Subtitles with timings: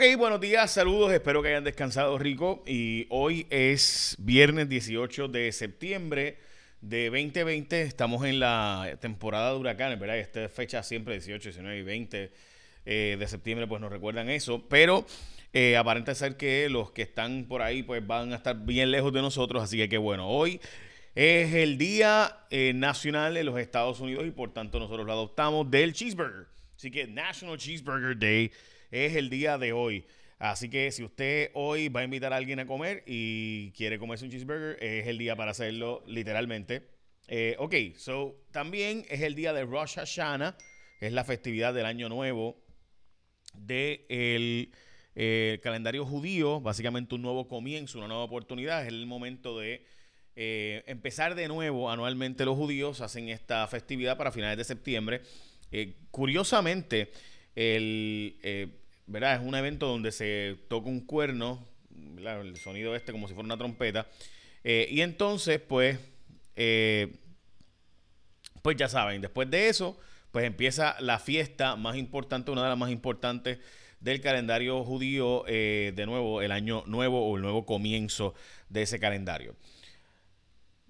[0.00, 2.64] Ok, buenos días, saludos, espero que hayan descansado rico.
[2.66, 6.38] Y hoy es viernes 18 de septiembre
[6.80, 10.16] de 2020, estamos en la temporada de huracanes, ¿verdad?
[10.16, 12.32] Esta fecha siempre 18, 19 y 20
[12.86, 15.04] eh, de septiembre pues nos recuerdan eso, pero
[15.52, 19.12] eh, aparenta ser que los que están por ahí pues van a estar bien lejos
[19.12, 20.62] de nosotros, así que qué bueno, hoy
[21.14, 25.70] es el Día eh, Nacional de los Estados Unidos y por tanto nosotros lo adoptamos
[25.70, 28.50] del cheeseburger, así que National Cheeseburger Day
[28.90, 30.06] es el día de hoy.
[30.40, 34.24] Así que si usted hoy va a invitar a alguien a comer y quiere comerse
[34.24, 36.88] un cheeseburger, es el día para hacerlo literalmente.
[37.28, 40.56] Eh, ok, so también es el día de Rosh Hashanah,
[41.00, 42.56] es la festividad del año nuevo
[43.52, 44.72] del de
[45.14, 49.84] eh, calendario judío, básicamente un nuevo comienzo, una nueva oportunidad, es el momento de
[50.36, 55.20] eh, empezar de nuevo anualmente los judíos, hacen esta festividad para finales de septiembre.
[56.10, 57.12] curiosamente,
[57.54, 58.79] el,
[59.10, 59.34] ¿verdad?
[59.34, 61.66] Es un evento donde se toca un cuerno,
[62.16, 64.06] el sonido este como si fuera una trompeta.
[64.62, 65.98] Eh, y entonces, pues,
[66.54, 67.16] eh,
[68.62, 69.98] pues ya saben, después de eso,
[70.30, 73.58] pues empieza la fiesta más importante, una de las más importantes
[73.98, 78.34] del calendario judío, eh, de nuevo, el año nuevo o el nuevo comienzo
[78.68, 79.56] de ese calendario.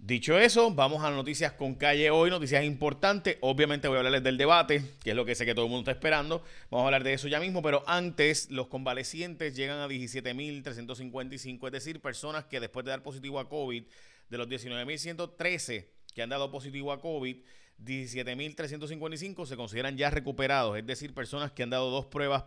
[0.03, 3.37] Dicho eso, vamos a noticias con calle hoy, noticias importantes.
[3.43, 5.83] Obviamente voy a hablarles del debate, que es lo que sé que todo el mundo
[5.83, 6.43] está esperando.
[6.71, 11.73] Vamos a hablar de eso ya mismo, pero antes los convalecientes llegan a 17.355, es
[11.73, 13.85] decir, personas que después de dar positivo a COVID,
[14.31, 17.37] de los 19.113 que han dado positivo a COVID,
[17.85, 22.45] 17.355 se consideran ya recuperados, es decir, personas que han dado dos pruebas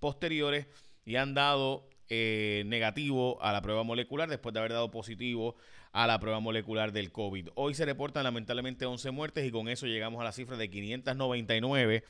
[0.00, 0.66] posteriores
[1.04, 5.56] y han dado eh, negativo a la prueba molecular después de haber dado positivo
[5.96, 7.48] a la prueba molecular del COVID.
[7.54, 12.04] Hoy se reportan lamentablemente 11 muertes y con eso llegamos a la cifra de 599,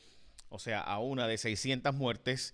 [0.49, 2.53] o sea, a una de 600 muertes.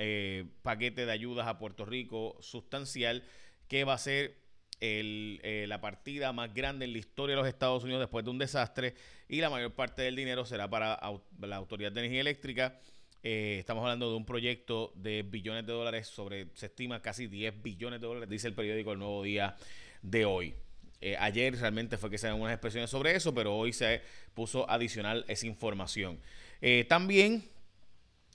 [0.62, 3.24] paquete de ayudas a Puerto Rico sustancial
[3.68, 4.36] que va a ser
[4.82, 8.38] eh, la partida más grande en la historia de los Estados Unidos después de un
[8.38, 8.94] desastre
[9.28, 10.98] y la mayor parte del dinero será para
[11.38, 12.80] la Autoridad de Energía Eléctrica.
[13.22, 17.62] Eh, estamos hablando de un proyecto de billones de dólares sobre, se estima casi 10
[17.62, 19.54] billones de dólares, dice el periódico El Nuevo Día
[20.00, 20.54] de hoy.
[21.02, 24.00] Eh, ayer realmente fue que se dan unas expresiones sobre eso, pero hoy se
[24.32, 26.18] puso adicional esa información.
[26.88, 27.44] también,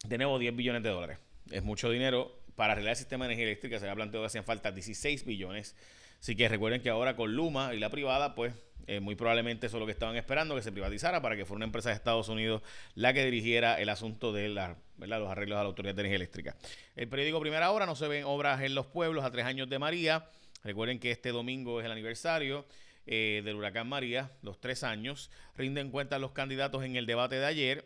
[0.08, 1.18] de nuevo, 10 billones de dólares.
[1.50, 2.45] Es mucho dinero.
[2.56, 5.76] Para arreglar el sistema de energía eléctrica se había planteado que hacían falta 16 billones.
[6.20, 8.54] Así que recuerden que ahora con Luma y la privada, pues
[8.88, 11.58] eh, muy probablemente eso es lo que estaban esperando, que se privatizara para que fuera
[11.58, 12.62] una empresa de Estados Unidos
[12.94, 16.56] la que dirigiera el asunto de la, los arreglos a la Autoridad de Energía Eléctrica.
[16.96, 19.80] El periódico Primera Hora, no se ven obras en los pueblos a tres años de
[19.80, 20.30] María.
[20.64, 22.66] Recuerden que este domingo es el aniversario
[23.08, 25.30] eh, del huracán María, los tres años.
[25.58, 27.86] Rinden cuenta los candidatos en el debate de ayer.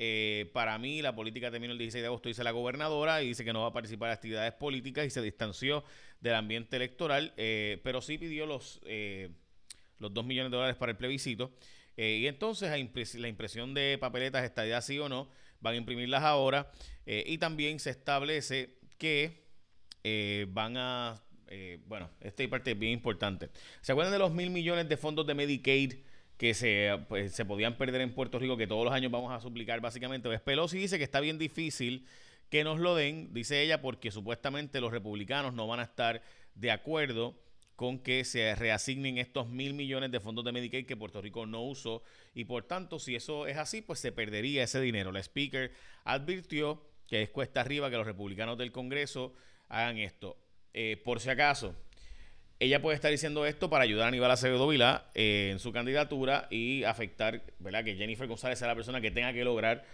[0.00, 3.44] Eh, para mí, la política terminó el 16 de agosto, dice la gobernadora, y dice
[3.44, 5.82] que no va a participar en actividades políticas y se distanció
[6.20, 9.30] del ambiente electoral, eh, pero sí pidió los, eh,
[9.98, 11.52] los 2 millones de dólares para el plebiscito.
[11.96, 15.28] y entonces la impresión de papeletas está ya sí o no,
[15.60, 16.70] van a imprimirlas ahora.
[17.04, 19.42] y también se establece que
[20.48, 21.20] van a
[21.86, 23.50] bueno, esta parte es bien importante.
[23.80, 25.94] ¿Se acuerdan de los mil millones de fondos de Medicaid
[26.38, 29.40] que se, pues, se podían perder en Puerto Rico, que todos los años vamos a
[29.40, 30.28] suplicar básicamente.
[30.28, 32.06] Pues Pelosi dice que está bien difícil
[32.48, 36.22] que nos lo den, dice ella, porque supuestamente los republicanos no van a estar
[36.54, 37.34] de acuerdo
[37.76, 41.62] con que se reasignen estos mil millones de fondos de Medicaid que Puerto Rico no
[41.62, 42.02] usó
[42.34, 45.12] y por tanto si eso es así pues se perdería ese dinero.
[45.12, 45.72] La speaker
[46.04, 49.34] advirtió que es cuesta arriba que los republicanos del Congreso
[49.68, 50.36] hagan esto.
[50.74, 51.76] Eh, por si acaso,
[52.60, 56.48] ella puede estar diciendo esto para ayudar a Aníbal Acevedo Vilá eh, en su candidatura
[56.50, 57.84] y afectar, ¿verdad?
[57.84, 59.84] Que Jennifer González sea la persona que tenga que lograr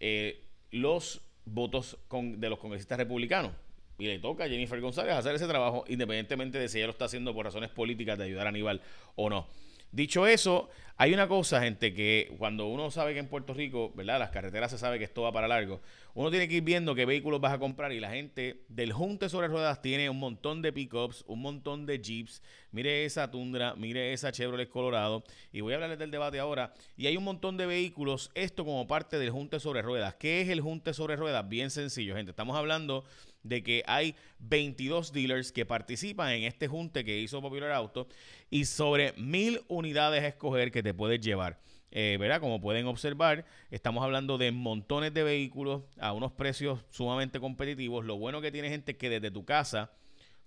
[0.00, 3.52] eh, los votos de los congresistas republicanos.
[3.98, 7.06] Y le toca a Jennifer González hacer ese trabajo, independientemente de si ella lo está
[7.06, 8.82] haciendo por razones políticas de ayudar a Aníbal
[9.14, 9.46] o no.
[9.92, 14.18] Dicho eso, hay una cosa, gente, que cuando uno sabe que en Puerto Rico, ¿verdad?
[14.18, 15.82] Las carreteras se sabe que esto va para largo.
[16.14, 19.28] Uno tiene que ir viendo qué vehículos vas a comprar y la gente del Junte
[19.28, 22.42] sobre Ruedas tiene un montón de pickups, un montón de Jeeps.
[22.70, 25.24] Mire esa Tundra, mire esa Chevrolet Colorado.
[25.52, 26.72] Y voy a hablarles del debate ahora.
[26.96, 30.14] Y hay un montón de vehículos, esto como parte del Junte sobre Ruedas.
[30.14, 31.48] ¿Qué es el Junte sobre Ruedas?
[31.48, 32.30] Bien sencillo, gente.
[32.30, 33.04] Estamos hablando
[33.42, 38.08] de que hay 22 dealers que participan en este junte que hizo Popular Auto
[38.50, 41.60] y sobre mil unidades a escoger que te puedes llevar.
[41.94, 42.40] Eh, ¿verdad?
[42.40, 48.06] Como pueden observar, estamos hablando de montones de vehículos a unos precios sumamente competitivos.
[48.06, 49.90] Lo bueno que tiene gente que desde tu casa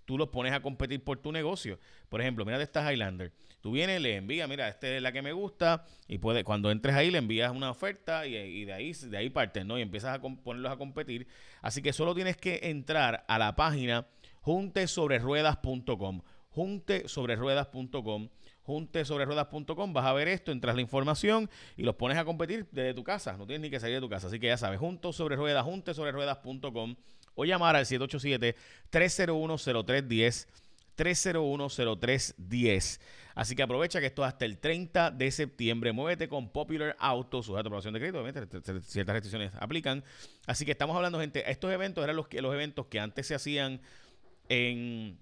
[0.06, 1.78] tú los pones a competir por tu negocio.
[2.08, 3.32] Por ejemplo, mira de esta Highlander.
[3.60, 6.94] Tú vienes, le envías, mira, esta es la que me gusta, y puede, cuando entres
[6.94, 9.78] ahí le envías una oferta y, de ahí de ahí partes, ¿no?
[9.78, 11.26] Y empiezas a ponerlos a competir.
[11.60, 14.06] Así que solo tienes que entrar a la página
[14.40, 16.22] juntesobreruedas.com.
[16.50, 18.28] Juntesobreruedas.com
[18.66, 23.04] juntesobreruedas.com, vas a ver esto, entras la información y los pones a competir desde tu
[23.04, 25.36] casa, no tienes ni que salir de tu casa, así que ya sabes, juntos sobre
[25.36, 26.96] ruedas, juntesobreruedas.com
[27.36, 30.48] o llamar al 787-301-0310,
[30.96, 32.98] 301-0310.
[33.36, 35.92] Así que aprovecha que esto hasta el 30 de septiembre.
[35.92, 38.22] Muévete con Popular Auto, sujeto a aprobación de crédito.
[38.22, 40.02] Obviamente, ciertas restricciones aplican.
[40.46, 43.82] Así que estamos hablando, gente, estos eventos eran los, los eventos que antes se hacían
[44.48, 45.18] en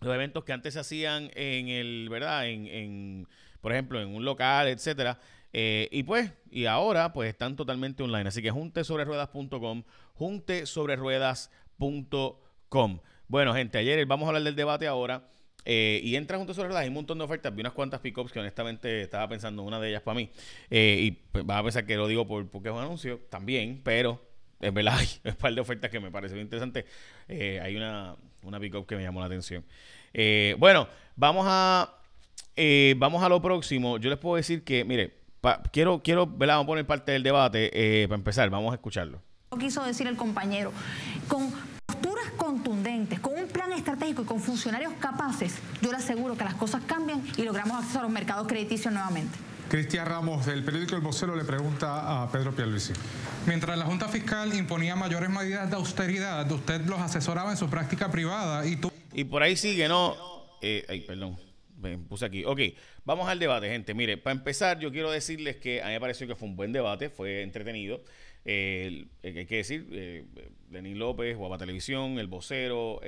[0.00, 2.48] los eventos que antes se hacían en el, ¿verdad?
[2.48, 3.28] En, en
[3.60, 5.20] por ejemplo, en un local, etcétera.
[5.52, 8.28] Eh, y pues, y ahora pues están totalmente online.
[8.28, 13.00] Así que juntesobreruedas.com, juntesobreruedas.com.
[13.28, 15.28] Bueno, gente, ayer vamos a hablar del debate ahora.
[15.66, 17.54] Eh, y entra junto sobre ruedas, hay un montón de ofertas.
[17.54, 20.30] Vi unas cuantas pickups que honestamente estaba pensando una de ellas para mí.
[20.70, 23.82] Eh, y pues, vas a pensar que lo digo por, porque es un anuncio también,
[23.84, 24.22] pero
[24.60, 26.86] es verdad, hay un par de ofertas que me pareció interesante.
[27.28, 29.62] hay una, una pickup que me llamó la atención.
[30.58, 31.94] bueno, vamos a,
[32.96, 33.98] vamos a lo próximo.
[33.98, 35.19] Yo les puedo decir que, mire,
[35.72, 38.50] quiero, quiero, Vamos a poner parte del debate eh, para empezar.
[38.50, 39.20] Vamos a escucharlo.
[39.58, 40.72] Quiso decir el compañero,
[41.26, 41.50] con
[41.84, 46.54] posturas contundentes, con un plan estratégico y con funcionarios capaces, yo le aseguro que las
[46.54, 49.36] cosas cambian y logramos acceso a los mercados crediticios nuevamente.
[49.68, 52.92] Cristian Ramos, del periódico El Vocero, le pregunta a Pedro Pierluisi.
[53.46, 58.10] Mientras la Junta Fiscal imponía mayores medidas de austeridad, usted los asesoraba en su práctica
[58.10, 58.92] privada y tú...
[59.12, 60.14] Y por ahí sigue, ¿no?
[60.62, 61.49] Eh, ay, perdón
[62.08, 62.44] puse aquí.
[62.44, 62.60] Ok,
[63.04, 63.94] vamos al debate, gente.
[63.94, 66.72] Mire, para empezar, yo quiero decirles que a mí me pareció que fue un buen
[66.72, 68.02] debate, fue entretenido.
[68.44, 70.24] Hay que decir, eh,
[70.70, 73.00] Lenín López, Guapa Televisión, El Vocero,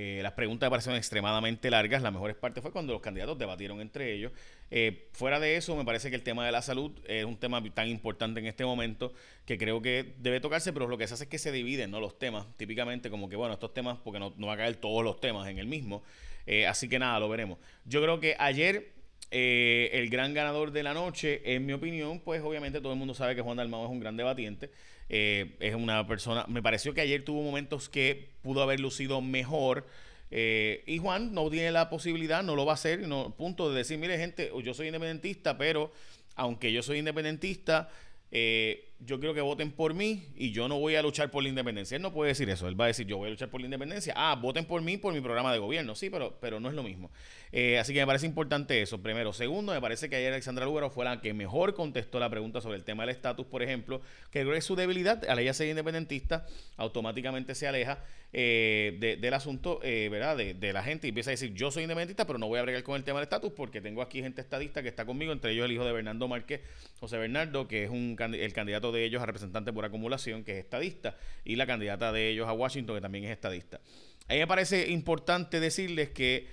[0.00, 2.02] eh, las preguntas me parecieron extremadamente largas.
[2.02, 4.30] La mejor parte fue cuando los candidatos debatieron entre ellos.
[4.70, 7.60] Eh, fuera de eso, me parece que el tema de la salud es un tema
[7.74, 9.12] tan importante en este momento
[9.44, 11.98] que creo que debe tocarse, pero lo que se hace es que se dividen ¿no?
[11.98, 12.46] los temas.
[12.56, 15.48] Típicamente, como que, bueno, estos temas, porque no, no va a caer todos los temas
[15.48, 16.04] en el mismo.
[16.50, 17.58] Eh, así que nada, lo veremos.
[17.84, 18.94] Yo creo que ayer
[19.30, 23.12] eh, el gran ganador de la noche, en mi opinión, pues obviamente todo el mundo
[23.12, 24.70] sabe que Juan Dalmau es un gran debatiente.
[25.10, 29.86] Eh, es una persona, me pareció que ayer tuvo momentos que pudo haber lucido mejor.
[30.30, 33.98] y Juan no tiene la posibilidad, no lo va a hacer, no, punto de decir,
[33.98, 35.92] mire gente, yo soy independentista, pero
[36.34, 37.90] aunque yo soy independentista,
[38.30, 41.48] eh, yo quiero que voten por mí y yo no voy a luchar por la
[41.48, 41.96] independencia.
[41.96, 42.66] Él no puede decir eso.
[42.66, 44.12] Él va a decir, yo voy a luchar por la independencia.
[44.16, 45.94] Ah, voten por mí por mi programa de gobierno.
[45.94, 47.10] Sí, pero, pero no es lo mismo.
[47.52, 49.32] Eh, así que me parece importante eso, primero.
[49.32, 52.76] Segundo, me parece que ayer Alexandra Lugaro fue la que mejor contestó la pregunta sobre
[52.76, 54.00] el tema del estatus, por ejemplo,
[54.30, 55.24] que creo que es su debilidad.
[55.28, 58.02] Al ella ser independentista, automáticamente se aleja
[58.32, 60.36] eh, del asunto, eh, ¿verdad?
[60.36, 62.82] De, la gente y empieza a decir, yo soy independentista, pero no voy a bregar
[62.82, 65.64] con el tema del estatus porque tengo aquí gente estadista que está conmigo, entre ellos
[65.64, 66.60] el hijo de Bernardo Márquez,
[67.00, 70.58] José Bernardo, que es un, el candidato de ellos a representante por acumulación, que es
[70.58, 73.80] estadista, y la candidata de ellos a Washington, que también es estadista.
[74.28, 76.46] A mí me parece importante decirles que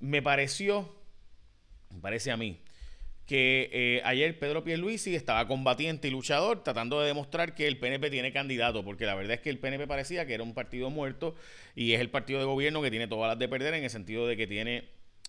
[0.00, 0.94] me pareció,
[1.90, 2.60] me parece a mí,
[3.30, 8.10] que eh, ayer Pedro Pierluisi estaba combatiente y luchador tratando de demostrar que el PNP
[8.10, 11.36] tiene candidato, porque la verdad es que el PNP parecía que era un partido muerto
[11.76, 14.26] y es el partido de gobierno que tiene todas las de perder en el sentido
[14.26, 14.88] de que tiene,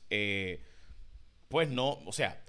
[0.10, 0.62] eh,
[1.48, 2.42] pues no, o sea,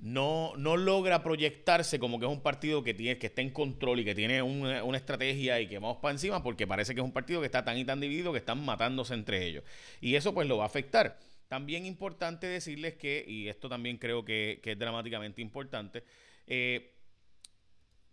[0.00, 4.00] no, no logra proyectarse como que es un partido que, tiene, que está en control
[4.00, 7.04] y que tiene una, una estrategia y que vamos para encima porque parece que es
[7.04, 9.62] un partido que está tan y tan dividido que están matándose entre ellos.
[10.00, 11.18] Y eso pues lo va a afectar.
[11.48, 16.04] También importante decirles que, y esto también creo que, es dramáticamente importante,
[16.46, 16.94] eh,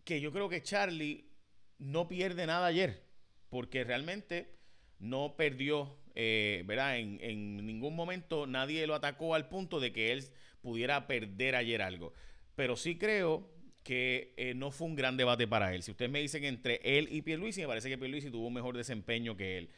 [0.03, 1.29] que yo creo que Charlie
[1.77, 3.03] no pierde nada ayer,
[3.49, 4.57] porque realmente
[4.99, 6.97] no perdió, eh, ¿verdad?
[6.97, 10.25] En, en, ningún momento nadie lo atacó al punto de que él
[10.67, 12.13] pudiera perder ayer algo.
[12.55, 13.49] Pero sí creo
[13.83, 15.81] que eh, no fue un gran debate para él.
[15.81, 18.75] Si ustedes me dicen entre él y Pierluisi, me parece que Pierluisi tuvo un mejor
[18.75, 19.69] desempeño que él.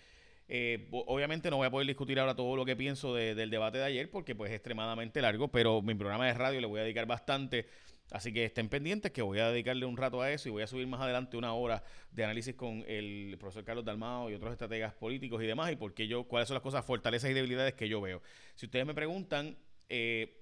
[0.47, 3.83] Eh, obviamente no voy a poder discutir ahora todo lo que pienso del debate de
[3.83, 7.05] ayer porque pues es extremadamente largo, pero mi programa de radio le voy a dedicar
[7.05, 7.67] bastante.
[8.09, 10.67] Así que estén pendientes que voy a dedicarle un rato a eso y voy a
[10.67, 14.95] subir más adelante una hora de análisis con el profesor Carlos Dalmao y otros estrategas
[14.95, 18.01] políticos y demás y porque yo, cuáles son las cosas, fortalezas y debilidades que yo
[18.01, 18.23] veo.
[18.55, 19.55] Si ustedes me preguntan,
[19.87, 20.38] eh,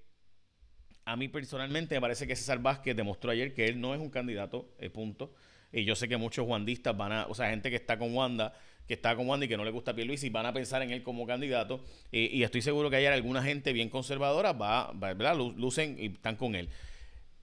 [1.10, 4.10] a mí personalmente me parece que César Vázquez demostró ayer que él no es un
[4.10, 5.32] candidato, eh, punto.
[5.72, 8.54] Y yo sé que muchos wandistas van a, o sea, gente que está con Wanda
[8.86, 10.90] que está con Wanda y que no le gusta a y van a pensar en
[10.90, 11.84] él como candidato.
[12.10, 15.36] y estoy seguro que hay alguna gente bien conservadora, va, ¿verdad?
[15.36, 16.70] Lucen y están con él.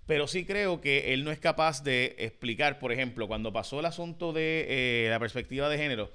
[0.07, 3.85] Pero sí creo que él no es capaz de explicar, por ejemplo, cuando pasó el
[3.85, 6.11] asunto de eh, la perspectiva de género,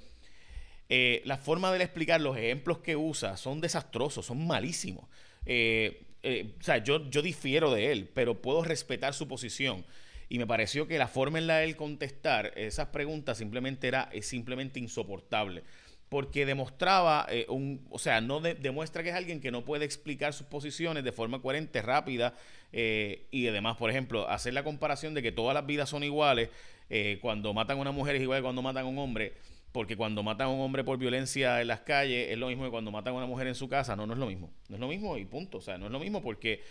[0.88, 5.08] eh, la forma de explicar, los ejemplos que usa son desastrosos, son malísimos.
[5.46, 9.84] Eh, o sea, yo, yo difiero de él, pero puedo respetar su posición.
[10.28, 14.08] Y me pareció que la forma en la de él contestar esas preguntas simplemente era
[14.22, 15.64] simplemente insoportable.
[16.08, 20.32] Porque demostraba eh, un, o sea, no demuestra que es alguien que no puede explicar
[20.32, 22.34] sus posiciones de forma coherente, rápida
[22.72, 26.48] eh, y además, por ejemplo, hacer la comparación de que todas las vidas son iguales
[26.90, 29.34] eh, cuando matan a una mujer es igual que cuando matan a un hombre,
[29.72, 32.70] porque cuando matan a un hombre por violencia en las calles es lo mismo que
[32.70, 34.80] cuando matan a una mujer en su casa, no, no es lo mismo, no es
[34.80, 36.62] lo mismo y punto, o sea, no es lo mismo porque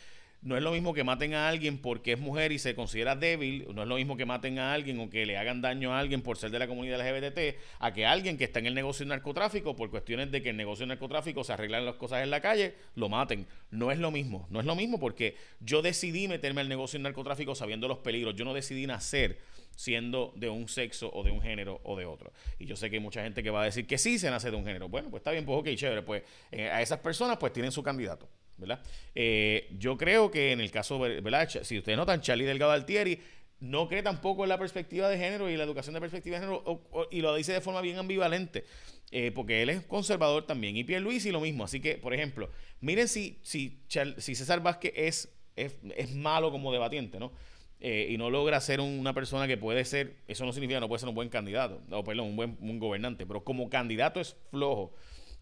[0.41, 3.67] no es lo mismo que maten a alguien porque es mujer y se considera débil,
[3.73, 6.21] no es lo mismo que maten a alguien o que le hagan daño a alguien
[6.21, 9.09] por ser de la comunidad LGBT, a que alguien que está en el negocio del
[9.09, 12.41] narcotráfico, por cuestiones de que el negocio del narcotráfico se arreglan las cosas en la
[12.41, 13.47] calle, lo maten.
[13.71, 17.03] No es lo mismo, no es lo mismo porque yo decidí meterme al negocio del
[17.03, 19.39] narcotráfico sabiendo los peligros, yo no decidí nacer
[19.75, 22.33] siendo de un sexo o de un género o de otro.
[22.59, 24.51] Y yo sé que hay mucha gente que va a decir que sí se nace
[24.51, 24.89] de un género.
[24.89, 27.81] Bueno, pues está bien, pues ok, chévere, pues eh, a esas personas pues tienen su
[27.81, 28.27] candidato.
[28.59, 28.81] ¿Verdad?
[29.15, 31.49] Eh, yo creo que en el caso, ¿verdad?
[31.63, 33.19] Si ustedes notan, Charlie Delgado Altieri
[33.59, 36.81] no cree tampoco en la perspectiva de género y la educación de perspectiva de género,
[37.11, 38.65] y lo dice de forma bien ambivalente,
[39.11, 41.63] eh, porque él es conservador también, y Pierre Luis y lo mismo.
[41.63, 42.49] Así que, por ejemplo,
[42.79, 43.81] miren si, si,
[44.17, 47.31] si César Vázquez es, es, malo como debatiente, ¿no?
[47.81, 50.89] Eh, y no logra ser una persona que puede ser, eso no significa que no
[50.89, 54.35] puede ser un buen candidato, o perdón, un buen un gobernante, pero como candidato es
[54.51, 54.93] flojo,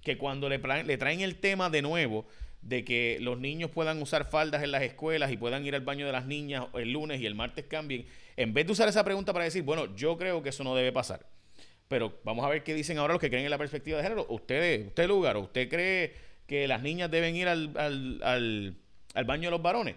[0.02, 2.28] que cuando le, le traen el tema de nuevo,
[2.68, 6.06] de que los niños puedan usar faldas en las escuelas y puedan ir al baño
[6.06, 8.06] de las niñas el lunes y el martes cambien,
[8.36, 10.92] en vez de usar esa pregunta para decir, bueno, yo creo que eso no debe
[10.92, 11.26] pasar.
[11.88, 14.26] Pero vamos a ver qué dicen ahora los que creen en la perspectiva de género.
[14.30, 16.14] Usted, usted lugar, ¿usted cree
[16.46, 18.76] que las niñas deben ir al, al,
[19.14, 19.96] al baño de los varones?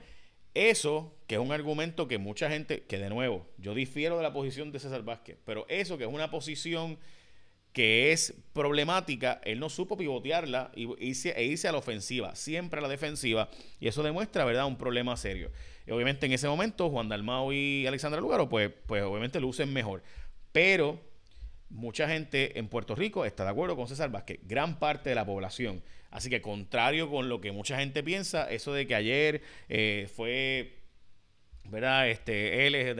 [0.54, 4.32] Eso, que es un argumento que mucha gente, que de nuevo, yo difiero de la
[4.32, 6.98] posición de César Vázquez, pero eso que es una posición
[7.72, 12.82] que es problemática, él no supo pivotearla irse, e irse a la ofensiva, siempre a
[12.82, 13.48] la defensiva,
[13.78, 15.50] y eso demuestra, ¿verdad?, un problema serio.
[15.88, 20.02] Obviamente en ese momento Juan Dalmao y Alexandra Lugaro, pues, pues obviamente lucen mejor.
[20.52, 21.00] Pero
[21.68, 25.24] mucha gente en Puerto Rico está de acuerdo con César Vázquez, gran parte de la
[25.24, 25.82] población.
[26.10, 30.78] Así que contrario con lo que mucha gente piensa, eso de que ayer eh, fue,
[31.64, 32.08] ¿verdad?
[32.08, 32.96] Este, él es,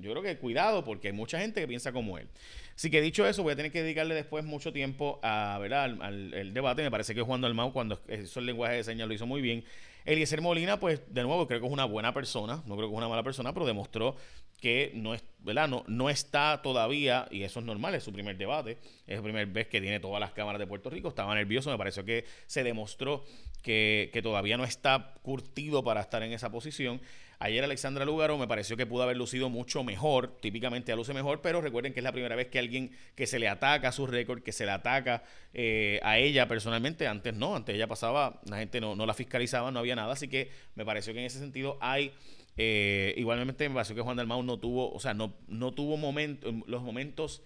[0.00, 2.28] yo creo que cuidado porque hay mucha gente que piensa como él.
[2.74, 5.84] Así que dicho eso, voy a tener que dedicarle después mucho tiempo a, ¿verdad?
[6.00, 6.82] Al, debate.
[6.82, 9.64] Me parece que Juan Dalmau, cuando hizo el lenguaje de señas, lo hizo muy bien.
[10.04, 12.98] Eliezer Molina, pues de nuevo, creo que es una buena persona, no creo que es
[12.98, 14.16] una mala persona, pero demostró
[14.60, 15.66] que no, es, ¿verdad?
[15.66, 19.50] No, no está todavía, y eso es normal, es su primer debate, es la primera
[19.50, 22.62] vez que tiene todas las cámaras de Puerto Rico, estaba nervioso, me pareció que se
[22.62, 23.24] demostró
[23.62, 27.00] que, que todavía no está curtido para estar en esa posición.
[27.44, 31.42] Ayer Alexandra Lúgaro me pareció que pudo haber lucido mucho mejor, típicamente a luce mejor,
[31.42, 34.06] pero recuerden que es la primera vez que alguien que se le ataca a su
[34.06, 38.56] récord, que se le ataca eh, a ella personalmente, antes no, antes ella pasaba, la
[38.60, 41.38] gente no, no la fiscalizaba, no había nada, así que me pareció que en ese
[41.38, 42.12] sentido hay...
[42.56, 46.50] Eh, igualmente me pareció que Juan Dalmau no tuvo, o sea, no, no tuvo momento,
[46.66, 47.42] los momentos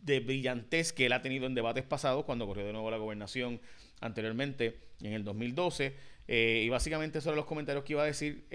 [0.00, 3.60] de brillantez que él ha tenido en debates pasados, cuando corrió de nuevo la gobernación
[4.00, 5.94] anteriormente, en el 2012.
[6.26, 8.46] Eh, y básicamente eran los comentarios que iba a decir.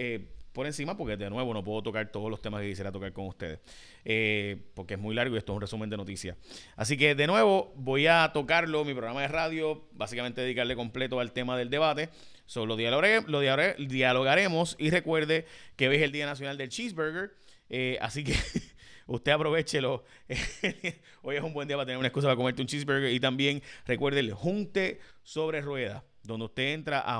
[0.53, 3.27] Por encima porque de nuevo no puedo tocar todos los temas que quisiera tocar con
[3.27, 3.59] ustedes.
[4.05, 6.37] Eh, porque es muy largo y esto es un resumen de noticias.
[6.75, 11.31] Así que de nuevo voy a tocarlo, mi programa de radio, básicamente dedicarle completo al
[11.31, 12.09] tema del debate.
[12.45, 17.35] Solo lo, dialogaremos y recuerde que hoy es el Día Nacional del Cheeseburger.
[17.69, 18.33] Eh, así que
[19.05, 20.03] usted aprovechelo.
[21.21, 23.13] hoy es un buen día para tener una excusa para comerte un cheeseburger.
[23.13, 27.19] Y también recuerde el Junte sobre Ruedas, donde usted entra a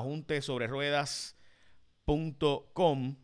[2.09, 3.15] juntesobreruedas.com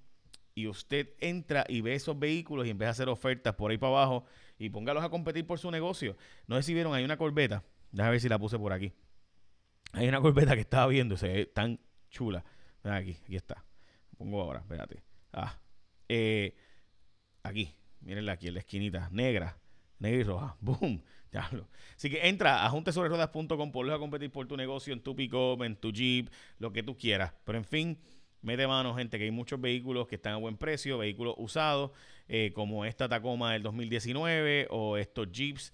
[0.58, 3.92] y usted entra y ve esos vehículos y empieza a hacer ofertas por ahí para
[3.92, 4.25] abajo
[4.58, 6.15] y póngalos a competir por su negocio.
[6.48, 7.63] No sé si vieron, hay una corbeta.
[7.92, 8.94] Déjame ver si la puse por aquí.
[9.92, 12.44] Hay una corbeta que estaba viendo, se tan chula.
[12.84, 13.65] aquí, aquí está.
[14.18, 15.04] pongo ahora, espérate.
[15.34, 15.60] Ah,
[16.08, 16.56] eh,
[17.44, 19.58] aquí, mírenla aquí en la esquinita, negra,
[20.00, 20.58] negra y roja.
[20.62, 21.04] ¡Boom!
[21.32, 21.68] Diablo.
[21.98, 25.75] Así que entra a juntesobreruedas.com, ponlos a competir por tu negocio, en tu pick en
[25.75, 27.34] tu Jeep, lo que tú quieras.
[27.44, 28.00] Pero en fin,
[28.45, 31.91] mete mano, gente, que hay muchos vehículos que están a buen precio, vehículos usados,
[32.29, 35.73] eh, como esta Tacoma del 2019 o estos Jeeps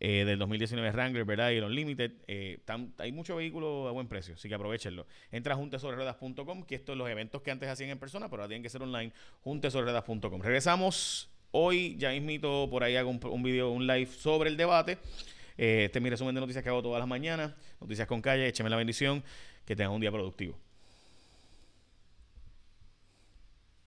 [0.00, 1.50] eh, del 2019 Wrangler, ¿verdad?
[1.50, 2.12] Y el Unlimited.
[2.28, 2.60] Eh,
[2.98, 5.06] hay muchos vehículos a buen precio, así que aprovechenlo.
[5.32, 8.48] Entra a juntesobreruedas.com, que estos son los eventos que antes hacían en persona, pero ahora
[8.48, 10.42] tienen que ser online, juntesobreruedas.com.
[10.42, 14.98] Regresamos hoy, ya mismito, por ahí hago un, video, un live sobre el debate.
[15.56, 17.54] Este es mi resumen de noticias que hago todas las mañanas.
[17.80, 19.24] Noticias con calle, écheme la bendición.
[19.64, 20.67] Que tengan un día productivo.